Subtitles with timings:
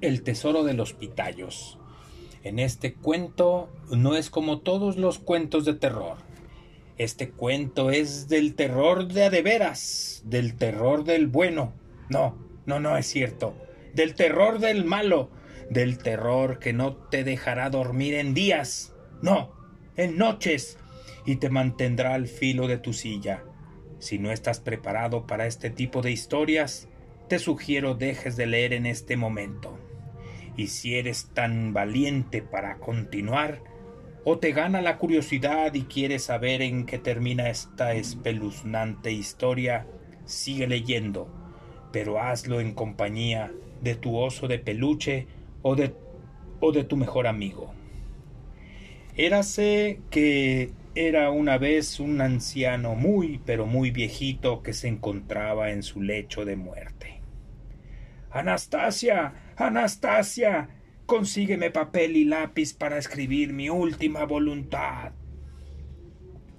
[0.00, 1.76] El tesoro de los pitayos.
[2.44, 6.18] En este cuento no es como todos los cuentos de terror.
[6.98, 11.72] Este cuento es del terror de adeveras, del terror del bueno.
[12.08, 13.54] No, no, no es cierto.
[13.92, 15.30] Del terror del malo,
[15.68, 19.52] del terror que no te dejará dormir en días, no,
[19.96, 20.78] en noches,
[21.26, 23.42] y te mantendrá al filo de tu silla.
[23.98, 26.88] Si no estás preparado para este tipo de historias,
[27.28, 29.77] te sugiero dejes de leer en este momento.
[30.58, 33.62] Y si eres tan valiente para continuar,
[34.24, 39.86] o te gana la curiosidad y quieres saber en qué termina esta espeluznante historia,
[40.24, 41.28] sigue leyendo,
[41.92, 43.52] pero hazlo en compañía
[43.82, 45.28] de tu oso de peluche
[45.62, 45.94] o de,
[46.58, 47.72] o de tu mejor amigo.
[49.16, 55.84] Érase que era una vez un anciano muy, pero muy viejito que se encontraba en
[55.84, 57.17] su lecho de muerte.
[58.30, 60.68] Anastasia, Anastasia,
[61.06, 65.12] consígueme papel y lápiz para escribir mi última voluntad.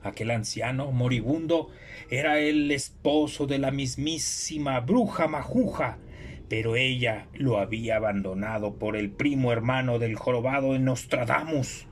[0.02, 1.70] Aquel anciano moribundo
[2.10, 6.00] era el esposo de la mismísima bruja majuja,
[6.48, 11.86] pero ella lo había abandonado por el primo hermano del jorobado en Nostradamus.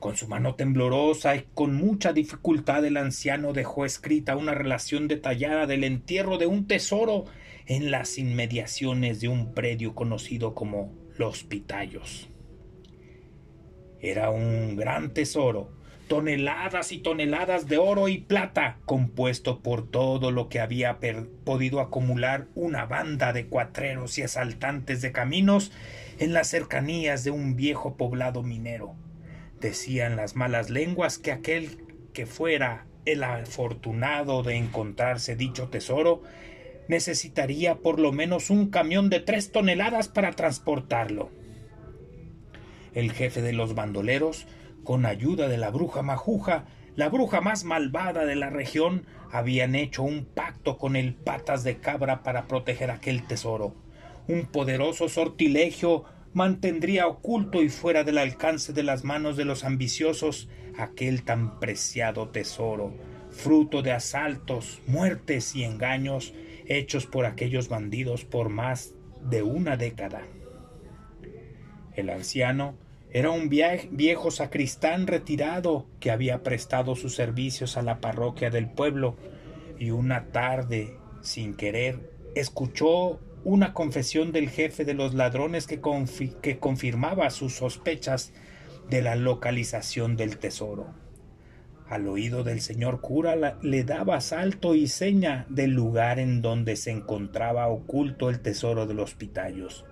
[0.00, 5.66] Con su mano temblorosa y con mucha dificultad el anciano dejó escrita una relación detallada
[5.66, 7.24] del entierro de un tesoro
[7.66, 12.28] en las inmediaciones de un predio conocido como Los Pitayos.
[14.00, 15.72] Era un gran tesoro,
[16.06, 20.98] toneladas y toneladas de oro y plata, compuesto por todo lo que había
[21.44, 25.72] podido acumular una banda de cuatreros y asaltantes de caminos
[26.18, 28.94] en las cercanías de un viejo poblado minero.
[29.60, 36.22] Decían las malas lenguas que aquel que fuera el afortunado de encontrarse dicho tesoro
[36.88, 41.30] necesitaría por lo menos un camión de tres toneladas para transportarlo.
[42.94, 44.46] El jefe de los bandoleros,
[44.84, 46.64] con ayuda de la bruja majuja,
[46.94, 51.76] la bruja más malvada de la región, habían hecho un pacto con el patas de
[51.78, 53.74] cabra para proteger aquel tesoro.
[54.28, 60.48] Un poderoso sortilegio mantendría oculto y fuera del alcance de las manos de los ambiciosos
[60.78, 62.94] aquel tan preciado tesoro,
[63.30, 66.34] fruto de asaltos, muertes y engaños
[66.68, 70.22] hechos por aquellos bandidos por más de una década.
[71.94, 72.74] El anciano
[73.10, 79.16] era un viejo sacristán retirado que había prestado sus servicios a la parroquia del pueblo
[79.78, 85.80] y una tarde, sin querer, escuchó una confesión del jefe de los ladrones que,
[86.58, 88.32] confirmaba sus sospechas
[88.90, 91.05] de la localización del tesoro.
[91.88, 96.90] Al oído del señor cura le daba salto y seña del lugar en donde se
[96.90, 99.84] encontraba oculto el tesoro de los pitayos.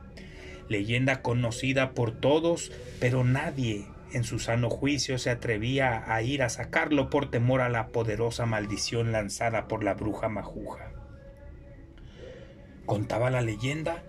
[0.68, 6.48] Leyenda conocida por todos, pero nadie en su sano juicio se atrevía a ir a
[6.48, 10.92] sacarlo por temor a la poderosa maldición lanzada por la bruja majuja.
[12.86, 14.02] Contaba la leyenda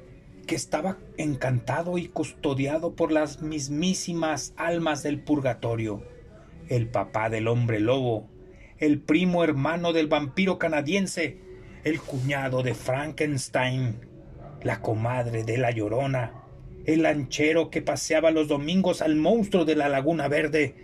[0.47, 6.03] que estaba encantado y custodiado por las mismísimas almas del purgatorio,
[6.69, 8.29] el papá del hombre lobo,
[8.77, 11.37] el primo hermano del vampiro canadiense,
[11.83, 13.99] el cuñado de Frankenstein,
[14.63, 16.43] la comadre de la llorona,
[16.85, 20.75] el lanchero que paseaba los domingos al monstruo de la laguna verde,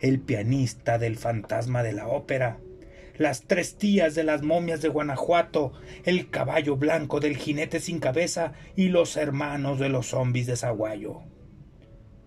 [0.00, 2.58] el pianista del fantasma de la ópera,
[3.16, 5.72] las tres tías de las momias de Guanajuato,
[6.04, 11.20] el caballo blanco del jinete sin cabeza y los hermanos de los zombis de Zaguayo.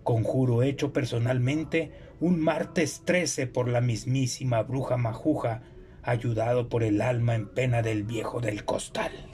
[0.03, 1.91] Conjuro hecho personalmente
[2.23, 5.61] un martes 13 por la mismísima bruja majuja,
[6.03, 9.32] ayudado por el alma en pena del viejo del costal.